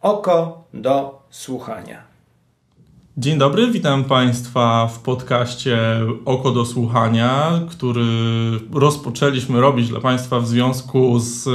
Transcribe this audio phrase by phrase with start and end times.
[0.00, 2.09] Oko do słuchania.
[3.20, 5.78] Dzień dobry, witam Państwa w podcaście
[6.24, 8.06] Oko do Słuchania, który
[8.72, 11.50] rozpoczęliśmy robić dla Państwa w związku z y,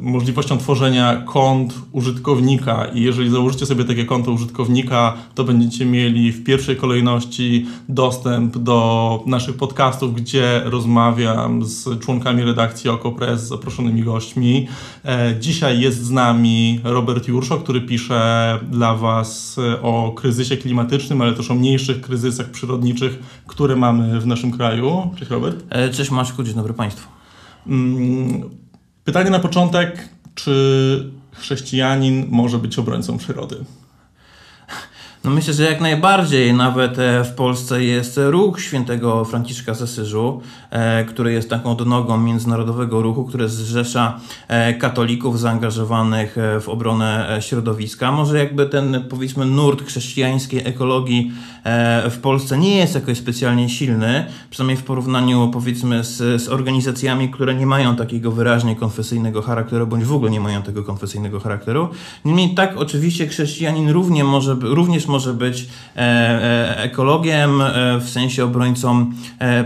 [0.00, 2.84] możliwością tworzenia kont użytkownika.
[2.84, 9.20] I jeżeli założycie sobie takie konto użytkownika, to będziecie mieli w pierwszej kolejności dostęp do
[9.26, 14.68] naszych podcastów, gdzie rozmawiam z członkami redakcji OkoPress, z zaproszonymi gośćmi.
[15.04, 21.32] E, dzisiaj jest z nami Robert Jurszo, który pisze dla Was o kryzysie klimatycznym, ale
[21.32, 25.10] też o mniejszych kryzysach przyrodniczych, które mamy w naszym kraju.
[25.18, 25.64] Cześć Robert.
[25.70, 27.08] E, cześć Maćku, dzień dobry Państwu.
[27.66, 28.50] Mm,
[29.04, 33.64] pytanie na początek, czy chrześcijanin może być obrońcą przyrody?
[35.24, 36.54] No myślę, że jak najbardziej.
[36.54, 42.18] Nawet e, w Polsce jest ruch świętego Franciszka z Asyżu, e, który jest taką odnogą
[42.18, 48.12] międzynarodowego ruchu, który zrzesza e, katolików zaangażowanych w obronę środowiska.
[48.12, 51.32] Może jakby ten, powiedzmy, nurt chrześcijańskiej ekologii
[52.10, 57.54] w Polsce nie jest jakoś specjalnie silny, przynajmniej w porównaniu, powiedzmy, z, z organizacjami, które
[57.54, 61.88] nie mają takiego wyraźnie konfesyjnego charakteru, bądź w ogóle nie mają tego konfesyjnego charakteru.
[62.24, 68.44] Niemniej tak, oczywiście chrześcijanin równie może, również może być e, e, ekologiem, e, w sensie
[68.44, 69.10] obrońcą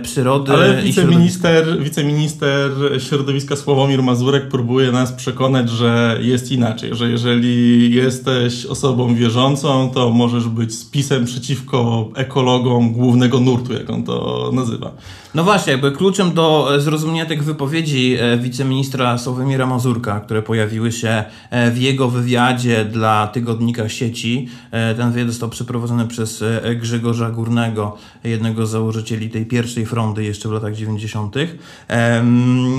[0.02, 0.52] przyrody.
[0.52, 8.66] Ale wiceminister, wiceminister środowiska Sławomir Mazurek próbuje nas przekonać, że jest inaczej, że jeżeli jesteś
[8.66, 14.92] osobą wierzącą, to możesz być spisem przeciwko ekologom głównego nurtu, jak on to nazywa.
[15.34, 21.24] No właśnie, jakby kluczem do zrozumienia tych wypowiedzi wiceministra Sławomira Mazurka, które pojawiły się
[21.72, 24.48] w jego wywiadzie dla tygodnika sieci,
[24.96, 30.48] ten wywiad został przeprowadzony przez e, Grzegorza Górnego, jednego z założycieli tej pierwszej frondy jeszcze
[30.48, 31.34] w latach 90.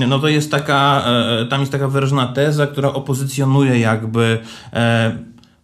[0.08, 4.38] No to jest taka, e, tam jest taka wyrażona teza, która opozycjonuje jakby
[4.72, 5.18] e,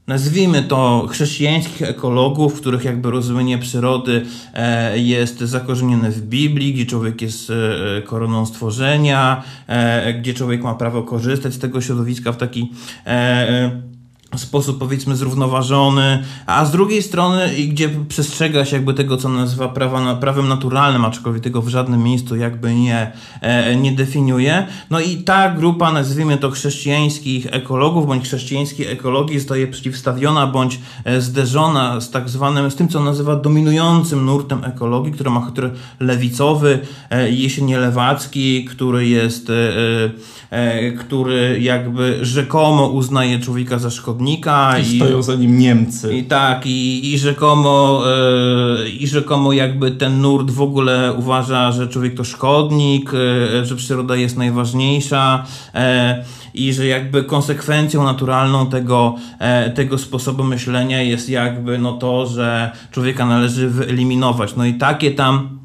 [0.06, 4.26] nazwijmy to chrześcijańskich ekologów, których jakby rozumienie przyrody
[4.94, 7.52] jest zakorzenione w Biblii, gdzie człowiek jest
[8.04, 9.42] koroną stworzenia,
[10.20, 12.72] gdzie człowiek ma prawo korzystać z tego środowiska w taki
[14.38, 20.16] sposób powiedzmy zrównoważony, a z drugiej strony gdzie przestrzega się jakby tego, co nazywa prawa,
[20.16, 24.66] prawem naturalnym, aczkolwiek tego w żadnym miejscu jakby nie, e, nie definiuje.
[24.90, 31.20] No i ta grupa, nazwijmy to chrześcijańskich ekologów, bądź chrześcijańskiej ekologii zostaje przeciwstawiona, bądź e,
[31.20, 36.78] zderzona z tak zwanym, z tym, co nazywa dominującym nurtem ekologii, który ma charakter lewicowy,
[37.10, 39.52] e, jesienie lewacki, który jest,
[40.98, 44.23] który jakby rzekomo uznaje człowieka za szkodnika,
[44.78, 46.16] I, I stoją za nim Niemcy.
[46.16, 48.02] I tak, i, i, rzekomo,
[48.78, 53.76] yy, i rzekomo jakby ten nurt w ogóle uważa, że człowiek to szkodnik, yy, że
[53.76, 55.80] przyroda jest najważniejsza yy,
[56.54, 59.14] i że jakby konsekwencją naturalną tego,
[59.74, 64.56] tego sposobu myślenia jest jakby no to, że człowieka należy wyeliminować.
[64.56, 65.63] No i takie tam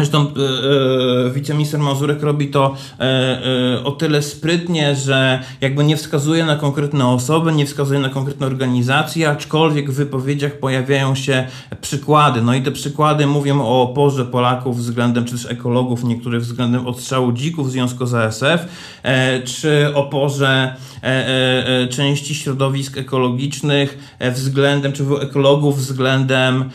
[0.00, 5.96] Zresztą e, e, wiceminister Mazurek robi to e, e, o tyle sprytnie, że jakby nie
[5.96, 11.46] wskazuje na konkretne osoby, nie wskazuje na konkretne organizacje, aczkolwiek w wypowiedziach pojawiają się
[11.80, 12.42] przykłady.
[12.42, 17.32] No i te przykłady mówią o oporze Polaków względem, czy też ekologów niektórych względem odstrzału
[17.32, 18.68] dzików w związku z ASF,
[19.02, 26.70] e, czy oporze e, części środowisk ekologicznych względem, czy ekologów względem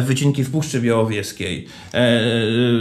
[0.00, 1.66] wycinki w Puszczy Białowieskiej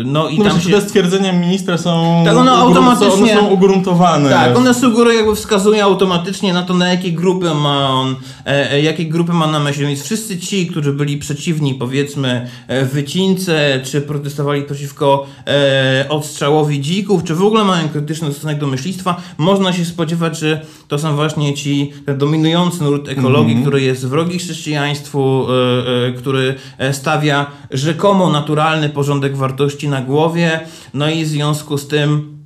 [0.05, 0.69] no i no tam się...
[0.69, 4.29] te stwierdzenia ministra są, tak, one automatycznie, one są ugruntowane.
[4.29, 8.15] Tak, one sugerują, jakby wskazują automatycznie na to, na jakie grupy ma on,
[8.45, 9.85] e, e, jakie grupy ma na myśli.
[9.85, 17.23] Więc wszyscy ci, którzy byli przeciwni, powiedzmy, e, wycince, czy protestowali przeciwko e, odstrzałowi dzików,
[17.23, 21.53] czy w ogóle mają krytyczny stosunek do myślistwa, można się spodziewać, że to są właśnie
[21.53, 23.67] ci, dominujący nurt ekologii, mm -hmm.
[23.67, 26.55] który jest wrogi chrześcijaństwu, e, e, który
[26.91, 30.59] stawia rzekomo naturalny porządek wartości na głowie,
[30.93, 32.40] no i w związku z tym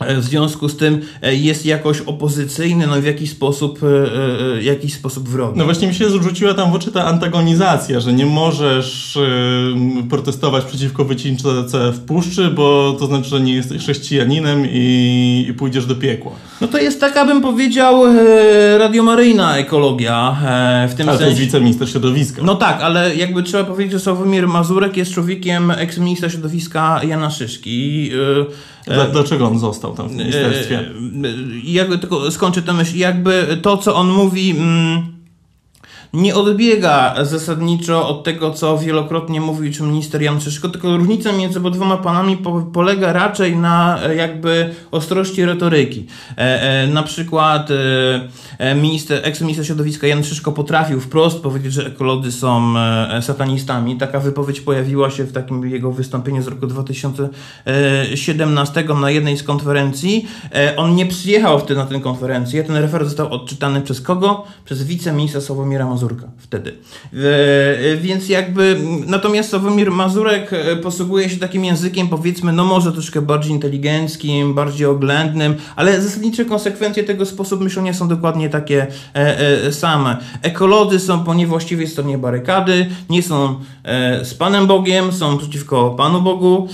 [0.00, 4.62] w związku z tym e, jest jakoś opozycyjny, no w jakiś sposób, w e, e,
[4.62, 5.58] jakiś sposób wrogi.
[5.58, 9.18] No właśnie mi się zrzuciła tam w oczy ta antagonizacja, że nie możesz
[10.10, 11.48] protestować przeciwko wycince
[11.92, 16.32] w puszczy, bo to znaczy, że nie jesteś chrześcijaninem i, i pójdziesz do piekła.
[16.60, 18.02] No to jest taka, bym powiedział,
[18.78, 20.36] radiomaryjna ekologia
[20.88, 21.34] w tym ale sensie.
[21.34, 22.42] to jest wiceminister środowiska.
[22.44, 28.10] No tak, ale jakby trzeba powiedzieć, że Sławomir Mazurek jest człowiekiem eksministra środowiska Jana Szyszki.
[29.12, 30.90] Dlaczego on został tam w ministerstwie?
[31.64, 32.96] Jakby tylko skończę tę myśl.
[32.96, 34.50] Jakby to, co on mówi...
[34.50, 35.15] Mm,
[36.12, 41.58] nie odbiega zasadniczo od tego, co wielokrotnie mówił czy minister Jan Szyszko, tylko różnica między
[41.58, 46.06] obydwoma panami po, polega raczej na e, jakby ostrości retoryki.
[46.38, 47.74] E, e, na przykład e,
[48.58, 53.96] e minister, eks-minister środowiska Jan Szyszko potrafił wprost powiedzieć, że ekolodzy są e, satanistami.
[53.96, 60.26] Taka wypowiedź pojawiła się w takim jego wystąpieniu z roku 2017 na jednej z konferencji.
[60.76, 62.64] On nie przyjechał wtedy na tę konferencję.
[62.64, 64.44] Ten referat został odczytany przez kogo?
[64.64, 66.72] Przez wiceministra Sławomira Mazurka wtedy.
[67.92, 73.22] E, więc jakby, natomiast Sławomir Mazurek e, posługuje się takim językiem, powiedzmy, no może troszkę
[73.22, 80.16] bardziej inteligenckim, bardziej oględnym, ale zasadnicze konsekwencje tego sposobu myślenia są dokładnie takie e, same.
[80.42, 83.60] Ekolodzy są po niewłaściwej stronie barykady, nie są
[84.22, 86.68] z Panem Bogiem, są przeciwko Panu Bogu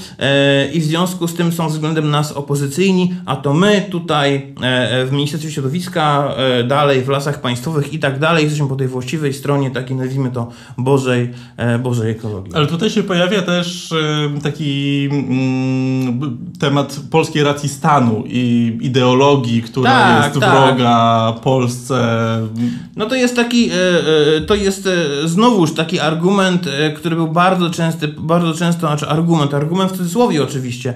[0.73, 4.55] i w związku z tym są względem nas opozycyjni, a to my tutaj
[5.07, 6.35] w Ministerstwie Środowiska,
[6.69, 10.49] dalej w lasach państwowych i tak dalej, jesteśmy po tej właściwej stronie takiej, nazwijmy to,
[10.79, 12.55] Bożej, e, Bożej ekologii.
[12.55, 19.91] Ale tutaj się pojawia też e, taki mm, temat polskiej racji stanu i ideologii, która
[19.91, 20.51] tak, jest tak.
[20.51, 22.03] wroga Polsce.
[22.97, 24.89] No to jest taki, e, to jest
[25.25, 30.95] znowuż taki argument, który był bardzo częsty, bardzo często, znaczy argument, argument w cudzysłowie oczywiście,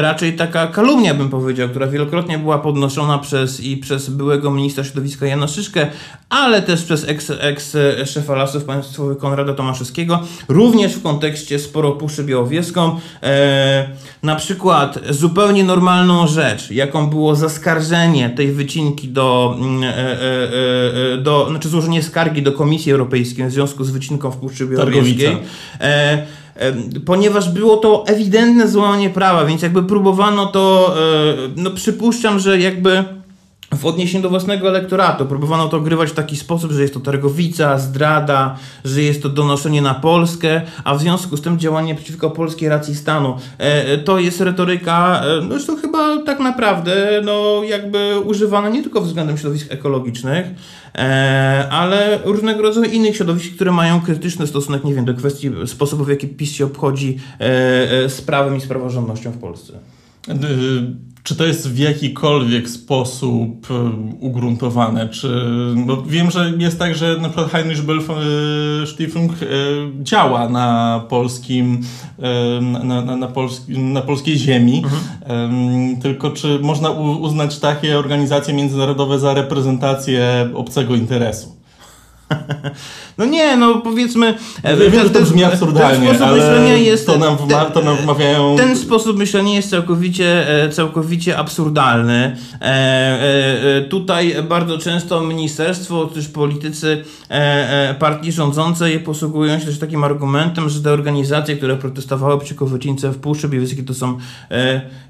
[0.00, 5.26] raczej taka kalumnia bym powiedział, która wielokrotnie była podnoszona przez i przez byłego ministra środowiska
[5.26, 5.86] Jana Szyszkę,
[6.28, 7.04] ale też przez
[7.42, 13.00] eks-szefa eks lasów państwowych Konrada Tomaszewskiego, również w kontekście sporo Puszy Białowieską.
[13.22, 13.88] E,
[14.22, 20.22] na przykład zupełnie normalną rzecz, jaką było zaskarżenie tej wycinki do, mm, e, e,
[21.14, 25.36] e, do znaczy złożenie skargi do Komisji Europejskiej w związku z wycinką w Puszczy Białowieskiej.
[25.80, 26.26] E,
[27.06, 30.94] ponieważ było to ewidentne złamanie prawa, więc jakby próbowano to,
[31.56, 33.04] no przypuszczam, że jakby
[33.72, 37.78] w odniesieniu do własnego elektoratu próbowano to grywać w taki sposób, że jest to targowica,
[37.78, 42.68] zdrada, że jest to donoszenie na Polskę, a w związku z tym działanie przeciwko polskiej
[42.68, 43.36] racji stanu.
[43.60, 48.82] E, e, to jest retoryka, e, no zresztą chyba tak naprawdę, no jakby używana nie
[48.82, 50.46] tylko względem środowisk ekologicznych,
[51.70, 56.08] ale różnego rodzaju innych środowisk, które mają krytyczny stosunek, nie wiem, do kwestii sposobu, w
[56.08, 57.18] jaki PiS się obchodzi
[58.08, 59.72] z prawem i z praworządnością w Polsce.
[61.22, 63.74] Czy to jest w jakikolwiek sposób e,
[64.20, 65.08] ugruntowane?
[65.08, 65.46] Czy,
[65.86, 68.02] bo wiem, że jest tak, że na przykład Heinrich Böll
[68.86, 69.46] Stiftung e,
[70.02, 71.80] działa na polskim,
[72.60, 74.84] na, na, na, polski, na polskiej ziemi.
[74.84, 76.00] Mhm.
[76.00, 81.61] Tylko czy można uznać takie organizacje międzynarodowe za reprezentację obcego interesu?
[83.18, 84.34] No nie, no powiedzmy...
[84.64, 88.56] Ja wiem, że to brzmi absurdalnie, ten ale jest, to, nam wma, to nam wmawiają...
[88.56, 92.36] Ten sposób myślenia jest całkowicie, e, całkowicie absurdalny.
[92.60, 97.04] E, e, tutaj bardzo często ministerstwo, też politycy
[97.98, 103.18] partii rządzącej posługują się też takim argumentem, że te organizacje, które protestowały przeciwko wycince w
[103.18, 104.18] Puszczy Białowieskiej to są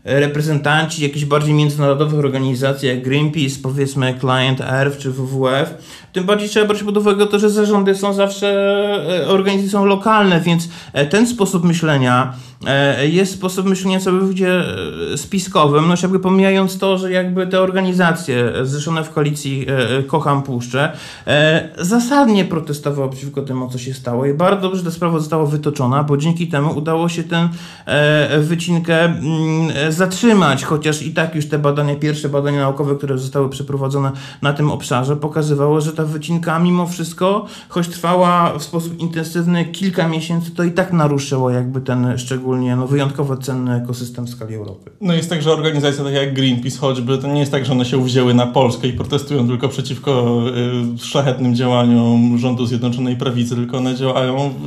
[0.05, 5.75] reprezentanci jakichś bardziej międzynarodowych organizacji jak Greenpeace, powiedzmy Client Earth czy WWF.
[6.13, 8.49] Tym bardziej trzeba brać pod uwagę to, że zarządy są zawsze
[9.23, 12.33] e, organizacje lokalne, więc e, ten sposób myślenia
[12.67, 14.65] E, jest sposób myślenia całkowicie
[15.17, 19.67] spiskowym, no jakby pomijając to, że jakby te organizacje zrzeszone w koalicji
[20.07, 20.93] Kocham Puszczę
[21.79, 26.17] zasadnie protestowały przeciwko temu, co się stało i bardzo dobrze ta sprawa została wytoczona, bo
[26.17, 27.49] dzięki temu udało się tę
[28.41, 34.13] wycinkę mm, zatrzymać, chociaż i tak już te badania, pierwsze badania naukowe, które zostały przeprowadzone
[34.43, 37.02] na tym obszarze, pokazywały, że ta wycinka mimo wszystko,
[37.69, 42.87] choć trwała w sposób intensywny kilka miesięcy, to i tak naruszyło jakby ten szczególnie no,
[42.87, 44.91] wyjątkowo cenny ekosystem w skali Europy.
[45.01, 47.85] No jest tak, że organizacje takie jak Greenpeace choćby, to nie jest tak, że one
[47.85, 50.43] się wzięły na Polskę i protestują tylko przeciwko
[50.95, 54.67] y, szlachetnym działaniom rządu Zjednoczonej Prawicy, tylko one działają w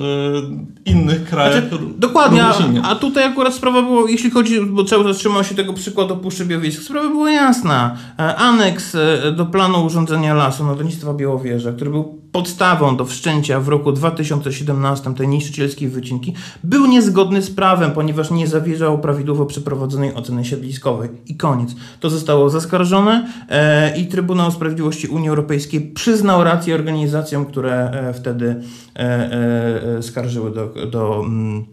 [0.86, 1.70] y, innych krajach.
[1.70, 5.56] Znaczy, dokładnie, a, a, tutaj akurat sprawa była, jeśli chodzi, bo cały czas trzymał się
[5.56, 7.98] tego przykładu Puszczy Białowieskiej, sprawa była jasna.
[8.20, 13.68] E, aneks e, do planu urządzenia lasu Nadleśnictwa Białowieża, który był podstawą do wszczęcia w
[13.68, 20.46] roku 2017 tej niszczycielskiej wycinki, był niezgodny z prawem ponieważ nie zawierzał prawidłowo przeprowadzonej oceny
[20.46, 21.10] siedliskowej.
[21.28, 21.76] I koniec.
[22.00, 28.56] To zostało zaskarżone e, i Trybunał Sprawiedliwości Unii Europejskiej przyznał rację organizacjom, które e, wtedy
[28.96, 31.66] e, e, e skarżyły do, do, mm,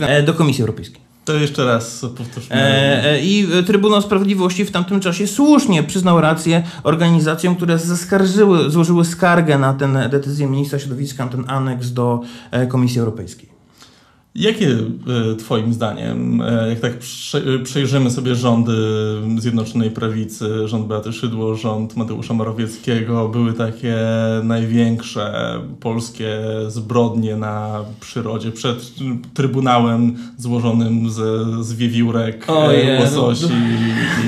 [0.00, 1.07] e, do Komisji Europejskiej.
[1.28, 2.56] To jeszcze raz powtórzmy.
[2.56, 9.04] E, e, I Trybunał Sprawiedliwości w tamtym czasie słusznie przyznał rację organizacjom, które zaskarżyły, złożyły
[9.04, 12.20] skargę na tę decyzję ministra środowiska, na ten aneks do
[12.68, 13.57] Komisji Europejskiej.
[14.34, 16.92] Jakie e, Twoim zdaniem, e, jak tak
[17.64, 18.72] przejrzymy sobie rządy
[19.38, 23.96] Zjednoczonej Prawicy, rząd Beaty Szydło, rząd Mateusza Morawieckiego, były takie
[24.42, 28.92] największe polskie zbrodnie na przyrodzie przed
[29.34, 33.44] Trybunałem złożonym ze, z wiewiórek, Ojej, łososi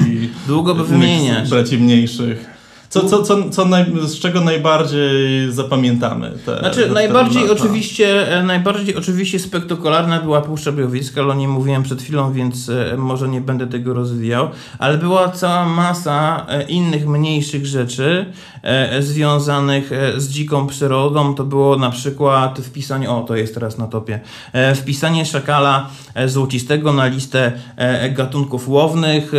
[0.06, 1.50] i, i długo by wymieniać.
[1.50, 2.59] braci mniejszych?
[2.90, 6.32] Co, co, co, co naj, z czego najbardziej zapamiętamy?
[6.46, 7.54] Te, znaczy, te najbardziej, lata?
[7.54, 12.68] oczywiście, e, najbardziej oczywiście spektakularna była Puszcza Białowieska, ale o niej mówiłem przed chwilą, więc
[12.68, 18.26] e, może nie będę tego rozwijał, ale była cała masa e, innych, mniejszych rzeczy
[19.00, 21.34] związanych z dziką przyrodą.
[21.34, 24.20] To było na przykład wpisanie, o to jest teraz na topie,
[24.74, 25.90] wpisanie szakala
[26.26, 27.52] złocistego na listę
[28.12, 29.32] gatunków łownych.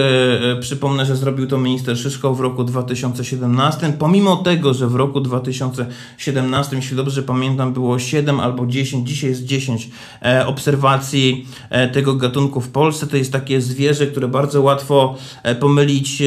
[0.59, 5.21] Przypomnę, że zrobił to minister Szyszko w roku 2017 2017, pomimo tego, że w roku
[5.21, 9.89] 2017, jeśli dobrze pamiętam, było 7 albo 10, dzisiaj jest 10
[10.21, 13.07] e, obserwacji e, tego gatunku w Polsce.
[13.07, 16.17] To jest takie zwierzę, które bardzo łatwo e, pomylić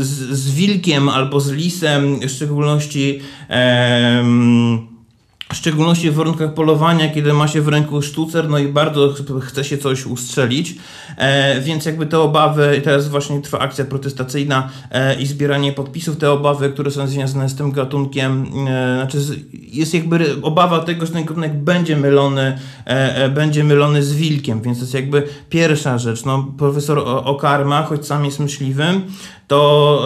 [0.00, 3.20] z, z wilkiem albo z lisem, w szczególności
[5.52, 9.64] w szczególności w warunkach polowania, kiedy ma się w ręku sztucer, no i bardzo chce
[9.64, 10.74] się coś ustrzelić,
[11.16, 16.30] e, więc jakby te obawy, teraz właśnie trwa akcja protestacyjna e, i zbieranie podpisów, te
[16.30, 19.18] obawy, które są związane z tym gatunkiem, e, znaczy
[19.52, 24.62] jest jakby obawa tego, że ten gatunek będzie mylony, e, e, będzie mylony z wilkiem,
[24.62, 26.24] więc to jest jakby pierwsza rzecz.
[26.24, 29.02] No, profesor Okarma, choć sam jest myśliwym,
[29.48, 30.00] to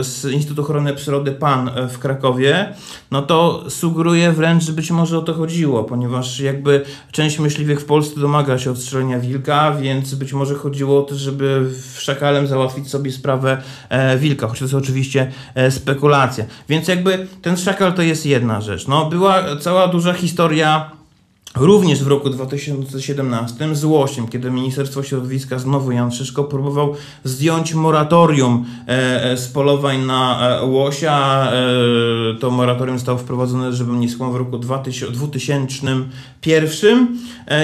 [0.00, 2.74] e, z Instytutu Ochrony Przyrody PAN w Krakowie,
[3.10, 7.84] no to sugeruje wręcz, że być może o to chodziło, ponieważ jakby część myśliwych w
[7.84, 13.12] Polsce domaga się odstrzelenia wilka, więc być może chodziło o to, żeby szakalem załatwić sobie
[13.12, 16.44] sprawę e, wilka, choć to jest oczywiście e, spekulacja.
[16.68, 18.88] Więc jakby ten szakal to jest jedna rzecz.
[18.88, 20.97] No, była cała duża historia
[21.56, 28.64] Również w roku 2017 z Łosiem, kiedy Ministerstwo Środowiska znowu Jan Szyszko próbował zdjąć moratorium
[28.88, 31.48] e, e, z polowań na e, łosia.
[32.40, 36.06] To moratorium zostało wprowadzone, żeby nie w roku 2001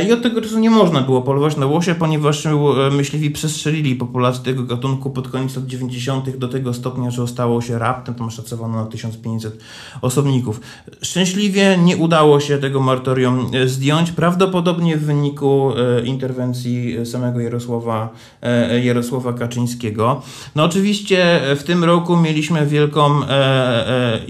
[0.08, 2.48] i od tego czasu nie można było polować na łosia, ponieważ
[2.92, 6.36] myśliwi przestrzelili populację tego gatunku pod koniec lat 90.
[6.36, 9.58] do tego stopnia, że stało się raptem, tam szacowano na 1500
[10.02, 10.60] osobników.
[11.02, 18.08] Szczęśliwie nie udało się tego moratorium zdjąć, prawdopodobnie w wyniku e, interwencji samego Jarosława,
[18.42, 20.22] e, Jarosława Kaczyńskiego.
[20.54, 24.20] No oczywiście w tym roku mieliśmy wielką e,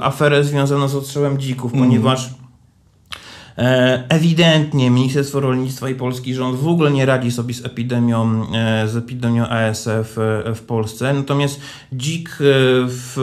[0.00, 1.84] aferę związaną z odstrzałem dzików, mm.
[1.84, 2.45] ponieważ E,
[4.08, 8.96] ewidentnie Ministerstwo Rolnictwa i polski rząd w ogóle nie radzi sobie z epidemią, e, z
[8.96, 11.14] epidemią ASF e, w Polsce.
[11.14, 11.60] Natomiast
[11.92, 13.16] dzik w,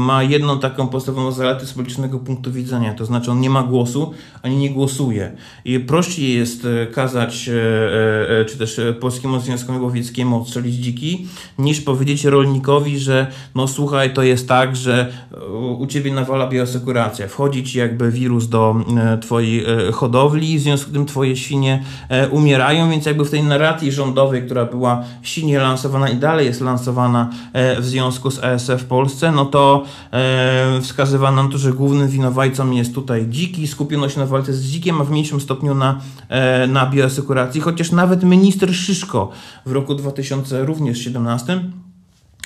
[0.00, 4.12] ma jedną taką podstawową zaletę z politycznego punktu widzenia, to znaczy on nie ma głosu,
[4.42, 5.32] ani nie głosuje.
[5.64, 7.50] I prościej jest kazać,
[8.48, 11.26] czy też Polskiemu Związkowi Łowieckiemu odstrzelić dziki,
[11.58, 15.12] niż powiedzieć rolnikowi, że no słuchaj, to jest tak, że
[15.78, 18.74] u ciebie nawala bioasekuracja, wchodzi ci jakby wirus do
[19.20, 23.42] twojej E, hodowli, w związku z tym twoje świnie e, umierają, więc jakby w tej
[23.42, 28.82] narracji rządowej, która była silnie lansowana i dalej jest lansowana e, w związku z ESF
[28.82, 29.84] w Polsce, no to
[30.82, 35.00] wskazywano na to, że głównym winowajcą jest tutaj dziki, skupiono się na walce z dzikiem,
[35.00, 36.00] a w mniejszym stopniu na,
[36.68, 39.30] na bioasekuracji, chociaż nawet minister Szyszko
[39.66, 41.60] w roku 2000 również 17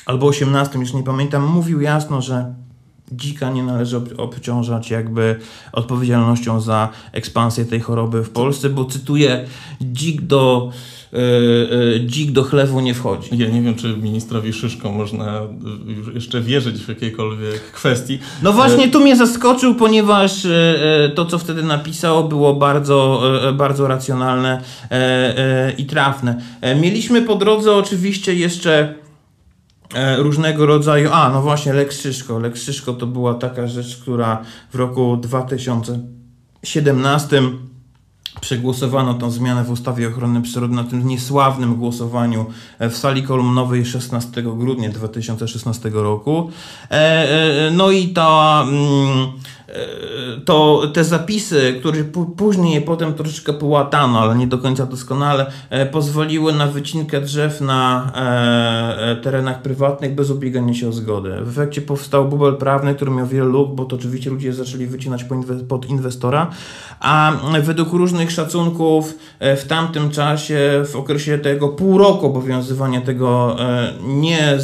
[0.06, 2.54] albo 18, już nie pamiętam, mówił jasno, że
[3.12, 5.36] dzika nie należy obciążać jakby
[5.72, 9.44] odpowiedzialnością za ekspansję tej choroby w Polsce, bo cytuję,
[9.80, 10.70] dzik do
[11.12, 13.28] yy, dzik do chlewu nie wchodzi.
[13.38, 15.40] Ja nie wiem, czy ministrowi Szyszko można
[16.14, 18.18] jeszcze wierzyć w jakiejkolwiek kwestii.
[18.42, 20.46] No właśnie tu mnie zaskoczył, ponieważ
[21.14, 23.22] to, co wtedy napisał, było bardzo,
[23.54, 24.62] bardzo racjonalne
[25.78, 26.40] i trafne.
[26.80, 29.09] Mieliśmy po drodze oczywiście jeszcze E,
[30.18, 31.10] różnego rodzaju.
[31.12, 32.38] A, no właśnie, Lex Szyszko.
[32.38, 37.42] Lex Szyszko to była taka rzecz, która w roku 2017
[38.40, 42.46] przegłosowano tą zmianę w ustawie ochrony przyrody na tym niesławnym głosowaniu
[42.80, 46.50] w sali kolumnowej 16 grudnia 2016 roku.
[46.90, 48.64] E, no i ta.
[49.70, 52.04] E, to te zapisy, które
[52.36, 57.60] później je potem troszeczkę połatano, ale nie do końca doskonale, e, pozwoliły na wycinkę drzew
[57.60, 61.44] na e, terenach prywatnych bez ubiegania się o zgodę.
[61.44, 65.24] W efekcie powstał bubel prawny, który miał wiele luk, bo to oczywiście ludzie zaczęli wycinać
[65.68, 66.50] pod inwestora,
[67.00, 73.56] a według różnych szacunków w tamtym czasie, w okresie tego pół roku obowiązywania tego
[74.02, 74.54] nie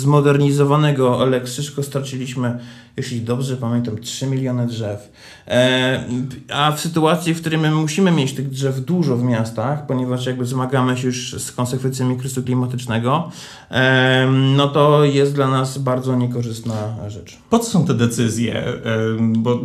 [0.00, 2.58] zmodernizowanego Lex straciliśmy,
[2.96, 5.12] jeśli dobrze pamiętam, 3 miliony drzew.
[5.48, 6.04] E,
[6.52, 10.46] a w sytuacji, w której my musimy mieć tych drzew dużo w miastach, ponieważ jakby
[10.46, 13.30] zmagamy się już z konsekwencjami kryzysu klimatycznego,
[13.70, 16.74] e, no to jest dla nas bardzo niekorzystna
[17.08, 17.38] rzecz.
[17.50, 18.54] Po co są te decyzje?
[18.54, 18.78] E,
[19.18, 19.60] bo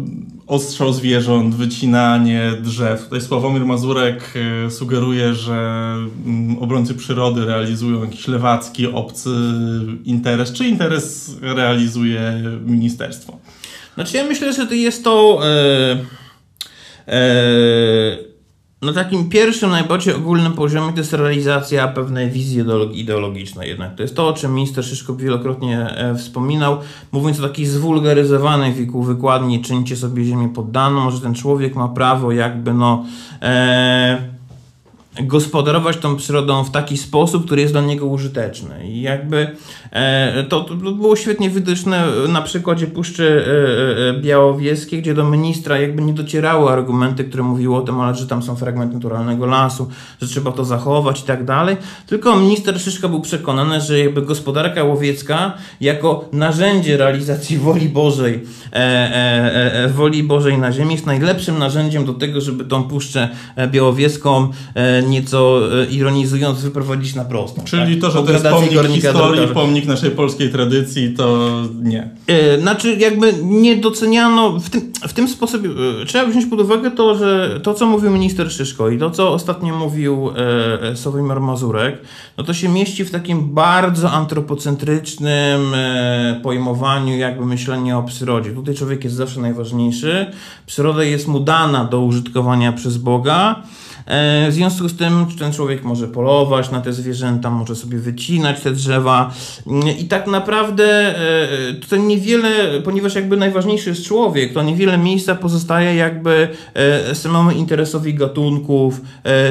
[0.48, 3.04] ostrzał zwierząt, wycinanie drzew.
[3.04, 4.34] Tutaj Sławomir Mazurek
[4.70, 9.30] sugeruje, że mm, obrońcy przyrody realizują jakiś lewacki, obcy
[10.06, 10.54] interes.
[10.54, 13.15] Czy interes realizuje ministerstwo?
[13.96, 15.98] Znaczy ja myślę, że to jest to e,
[17.08, 18.18] e,
[18.82, 23.96] na takim pierwszym, najbardziej ogólnym poziomie to jest realizacja pewnej wizji ideologicznej jednak.
[23.96, 26.78] To jest to, o czym minister Szyszko wielokrotnie e, wspominał,
[27.12, 32.74] mówiąc o takiej zwulgaryzowanej wykładni czyńcie sobie ziemię poddaną, że ten człowiek ma prawo jakby
[32.74, 33.06] no...
[33.42, 34.35] E,
[35.24, 38.88] gospodarować tą przyrodą w taki sposób, który jest dla niego użyteczny.
[38.88, 39.56] I jakby
[39.92, 45.80] e, to, to, było świetnie widoczne na przykładzie Puszczy e, e, Białowieskiej, gdzie do ministra
[45.80, 49.90] jakby nie docierały argumenty, które mówiły o tym, ale że tam są fragmenty naturalnego lasu,
[50.22, 51.78] że trzeba to zachować i tak dalej.
[52.08, 58.44] Tylko minister Szyszka był przekonany, że jakby gospodarka łowiecka jako narzędzie realizacji woli Bożej,
[58.74, 63.30] e, e, e, woli Bożej na ziemi jest najlepszym narzędziem do tego, żeby tą Puszczę
[63.72, 64.50] Białowieską
[65.06, 67.62] nieco e, ironizując wyprowadzić na prostą.
[67.64, 68.02] Czyli tak?
[68.02, 71.52] to, że to jest pomnik historii, pomnik naszej polskiej tradycji, to
[71.84, 72.10] nie.
[72.28, 75.70] E, znaczy jakby nie doceniano, w tym, w tym sposobie
[76.02, 79.34] e, trzeba wziąć pod uwagę to, że to co mówił minister Szyszko i to co
[79.34, 80.30] ostatnio mówił
[80.92, 82.02] e, Sławomir Mazurek,
[82.38, 85.62] no to się mieści w takim bardzo antropocentrycznym
[86.44, 88.52] pojmowaniu jakby myślenia o przyrodzie.
[88.52, 90.32] Tutaj człowiek jest zawsze najważniejszy,
[90.66, 93.64] przyroda jest mu dana do użytkowania przez Boga,
[94.08, 98.72] w związku z tym ten człowiek może polować na te zwierzęta, może sobie wycinać te
[98.72, 99.34] drzewa
[100.00, 105.96] i tak naprawdę e, to niewiele, ponieważ jakby najważniejszy jest człowiek, to niewiele miejsca pozostaje
[105.96, 109.02] jakby e, samemu interesowi gatunków,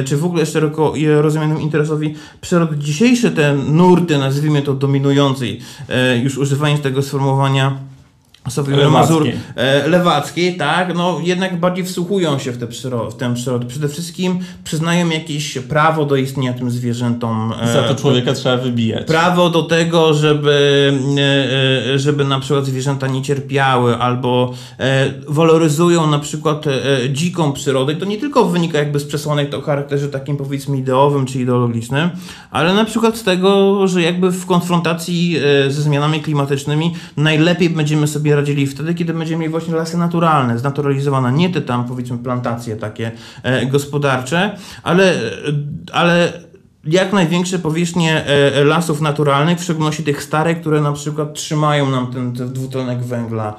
[0.05, 2.77] czy w ogóle szeroko rozumianemu interesowi przyrody.
[2.77, 5.59] Dzisiejsze te nurty, nazwijmy to dominującej,
[6.23, 7.77] już używając tego sformułowania,
[8.49, 13.33] Sławomir Mazur e, lewackiej, tak, no jednak bardziej wsłuchują się w, te przyro- w tę
[13.33, 13.65] przyrodę.
[13.65, 17.53] Przede wszystkim przyznają jakieś prawo do istnienia tym zwierzętom.
[17.61, 19.07] E, Za to człowieka trzeba wybijać.
[19.07, 20.93] Prawo do tego, żeby,
[21.93, 24.53] e, żeby na przykład zwierzęta nie cierpiały, albo
[25.27, 26.65] waloryzują na przykład
[27.09, 27.93] dziką przyrodę.
[27.93, 32.09] I to nie tylko wynika jakby z przesłanek o charakterze takim powiedzmy ideowym czy ideologicznym,
[32.51, 38.34] ale na przykład z tego, że jakby w konfrontacji ze zmianami klimatycznymi najlepiej będziemy sobie
[38.35, 43.11] radzili wtedy, kiedy będziemy mieli właśnie lasy naturalne, znaturalizowane, nie te tam powiedzmy plantacje takie
[43.43, 45.21] e, gospodarcze, ale, e,
[45.93, 46.44] ale
[46.85, 52.13] jak największe powierzchnie e, lasów naturalnych, w szczególności tych starych, które na przykład trzymają nam
[52.13, 53.55] ten, ten dwutlenek węgla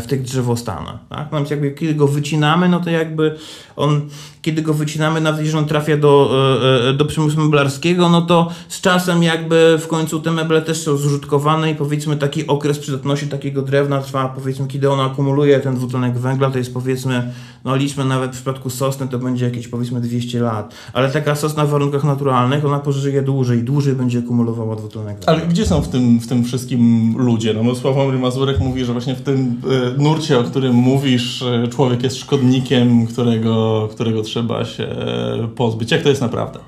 [0.00, 0.98] w tych drzewostanach.
[1.08, 1.28] Tak?
[1.32, 3.36] No, jakby, kiedy go wycinamy, no to jakby
[3.76, 4.08] on
[4.46, 6.30] kiedy go wycinamy, nawet jeżeli on trafia do,
[6.62, 10.82] e, e, do przemysłu meblarskiego, no to z czasem jakby w końcu te meble też
[10.82, 15.74] są zużytkowane i powiedzmy taki okres przydatności takiego drewna trwa powiedzmy, kiedy ono akumuluje ten
[15.74, 17.32] dwutlenek węgla, to jest powiedzmy,
[17.66, 21.66] no liczmy nawet w przypadku sosny to będzie jakieś powiedzmy 200 lat, ale taka sosna
[21.66, 25.32] w warunkach naturalnych, ona pożyje dłużej, dłużej będzie akumulowała dwutlenek węgla.
[25.32, 27.54] Ale gdzie są w tym, w tym wszystkim ludzie?
[27.54, 29.60] No bo Sławomir Mazurek mówi, że właśnie w tym
[29.96, 34.88] y, nurcie, o którym mówisz, y, człowiek jest szkodnikiem, którego, którego trzeba trzeba się
[35.54, 35.90] pozbyć.
[35.90, 36.58] Jak to jest naprawdę?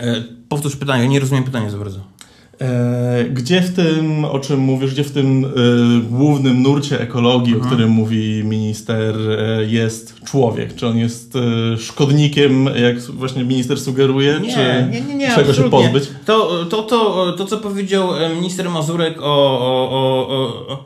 [0.00, 2.00] E, powtórz pytanie, nie rozumiem pytania za bardzo.
[2.60, 5.48] E, gdzie w tym, o czym mówisz, gdzie w tym e,
[6.10, 7.62] głównym nurcie ekologii, mhm.
[7.62, 10.74] o którym mówi minister, e, jest człowiek?
[10.74, 11.34] Czy on jest
[11.78, 15.78] szkodnikiem, jak właśnie minister sugeruje, nie, czy nie, nie, nie, czego absolutnie.
[15.78, 16.10] się pozbyć?
[16.26, 20.84] To, to, to, to, co powiedział minister Mazurek o, o, o, o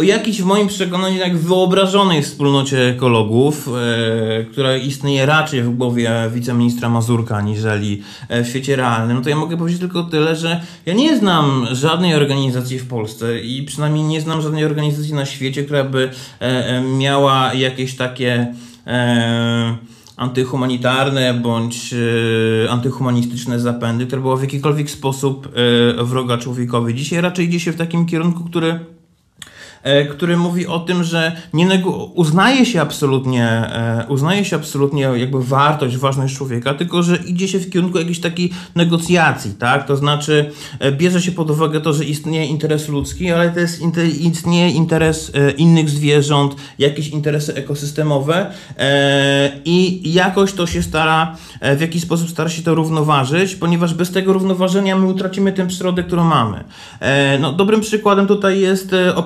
[0.00, 6.30] o jakiejś w moim przekonaniu jak wyobrażonej wspólnocie ekologów, e, która istnieje raczej w głowie
[6.34, 10.60] wiceministra Mazurka, aniżeli e, w świecie realnym, no to ja mogę powiedzieć tylko tyle, że
[10.86, 15.64] ja nie znam żadnej organizacji w Polsce i przynajmniej nie znam żadnej organizacji na świecie,
[15.64, 16.10] która by
[16.40, 18.54] e, e miała jakieś takie
[18.86, 19.76] e,
[20.16, 25.48] antyhumanitarne bądź e, antyhumanistyczne zapędy, które było w jakikolwiek sposób
[26.00, 26.94] e, wroga człowiekowi.
[26.94, 28.80] Dzisiaj raczej idzie się w takim kierunku, który
[30.10, 31.66] który mówi o tym, że nie
[32.14, 37.58] uznaje się absolutnie, e, uznaje się absolutnie jakby wartość, ważność człowieka, tylko że idzie się
[37.58, 39.86] w kierunku jakiejś takiej negocjacji, tak?
[39.86, 44.70] To znaczy e, bierze się pod uwagę to, że istnieje interes ludzki, ale inte, istnieje
[44.70, 48.46] interes e, innych zwierząt, jakieś interesy ekosystemowe
[48.78, 53.94] e, i jakoś to się stara, e, w jakiś sposób stara się to równoważyć, ponieważ
[53.94, 56.64] bez tego równoważenia my utracimy tę przyrodę, którą mamy.
[57.00, 59.16] E, no, dobrym przykładem tutaj jest e,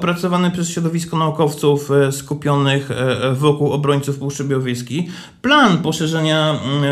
[0.50, 5.08] przez środowisko naukowców e, skupionych e, wokół obrońców Puszczy Białowieskiej
[5.44, 6.88] plan poszerzenia mm, e,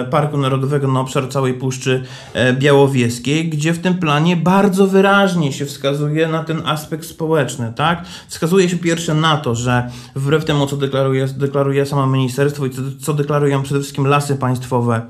[0.00, 2.02] e, Parku Narodowego na obszar całej Puszczy
[2.34, 8.04] e, Białowieskiej, gdzie w tym planie bardzo wyraźnie się wskazuje na ten aspekt społeczny, tak?
[8.28, 12.82] Wskazuje się pierwsze na to, że wbrew temu, co deklaruje, deklaruje samo ministerstwo i co,
[13.00, 15.02] co deklarują przede wszystkim lasy państwowe,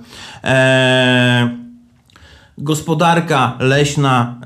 [0.44, 1.63] e,
[2.58, 4.44] Gospodarka leśna e,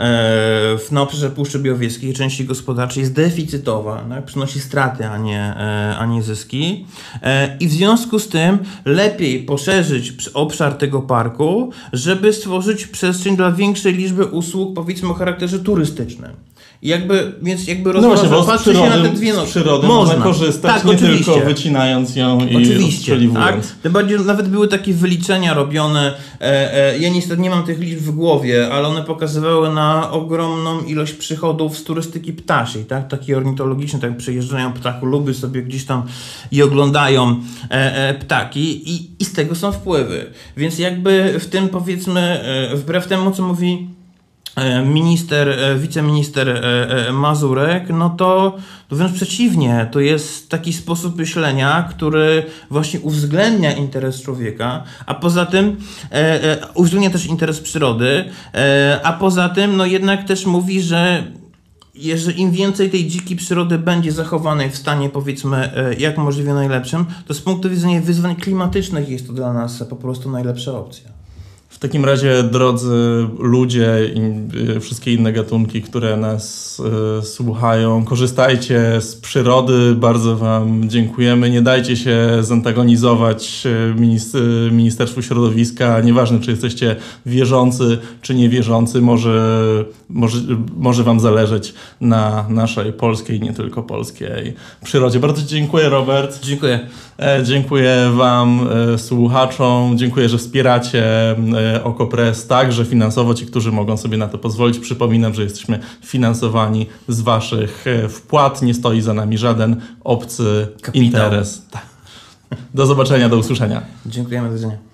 [0.79, 4.25] w, na obszarze Puszczy Białowieskiej, części gospodarczej jest deficytowa, tak?
[4.25, 6.87] przynosi straty, a nie, e, a nie zyski.
[7.23, 13.53] E, I w związku z tym lepiej poszerzyć obszar tego parku, żeby stworzyć przestrzeń dla
[13.53, 16.48] większej liczby usług, powiedzmy o charakterze turystycznym.
[16.83, 19.51] I jakby, więc jakby No właśnie, bo z patrzy się na przyrody, te dwie z
[19.51, 21.33] przyrody można, korzystać Tak, nie oczywiście.
[21.33, 23.67] tylko wycinając ją i Oczywiście, tak.
[23.83, 26.15] Tym bardziej nawet były takie wyliczenia robione.
[26.41, 30.81] E, e, ja niestety nie mam tych liczb w głowie, ale one pokazywały na ogromną
[30.81, 33.09] ilość przychodów z turystyki ptasiej, tak?
[33.09, 36.03] Takiej ornitologicznej, tak przyjeżdżają ptacholuby sobie gdzieś tam
[36.53, 40.27] i oglądają e, e, ptaki i, i z tego są wpływy.
[40.57, 43.98] Więc jakby w tym powiedzmy, e, wbrew temu co mówi
[44.85, 48.57] minister, e, wiceminister e, e, Mazurek, no to,
[48.89, 55.47] to wręcz przeciwnie, to jest taki sposób myślenia, który właśnie uwzględnia interes człowieka, a poza
[55.47, 55.77] tym
[56.13, 61.25] e, e, uwzględnia też interes przyrody, e, a poza tym no jednak też mówi, że
[61.95, 67.07] jeżeli im więcej tej dzikiej przyrody będzie zachowanej w stanie powiedzmy e, jak możliwie najlepszym,
[67.27, 71.18] to z punktu widzenia wyzwań klimatycznych jest to dla nas po prostu najlepsza opcja.
[71.71, 74.21] W takim razie, drodzy ludzie i
[74.77, 76.77] y, wszystkie inne gatunki, które nas
[77.21, 79.95] y, słuchają, korzystajcie z przyrody.
[79.95, 81.51] Bardzo Wam dziękujemy.
[81.51, 86.01] Nie dajcie się zantagonizować y, minis- y, Ministerstwu Środowiska.
[86.01, 90.39] Nieważne, czy jesteście wierzący, czy niewierzący, może, może,
[90.77, 94.55] może Wam zależeć na naszej polskiej, nie tylko polskiej
[94.85, 95.21] przyrodzie.
[95.21, 96.41] Bardzo dziękuję, Robert.
[96.43, 96.81] Dziękuję.
[97.19, 99.99] E, Dziękuję Wam, e, słuchaczom.
[99.99, 101.05] Dziękuję, że wspieracie
[101.61, 103.35] e, Okopres także finansowo.
[103.35, 104.79] Ci, którzy mogą sobie na to pozwolić.
[104.79, 108.63] Przypominam, że jesteśmy finansowani z Waszych e, wpłat.
[108.63, 111.07] Nie stoi za nami żaden obcy Kapitał.
[111.07, 111.63] interes.
[111.71, 111.87] Tak.
[112.75, 113.83] Do zobaczenia, do usłyszenia.
[114.07, 114.88] Dziękujemy, do widzenia.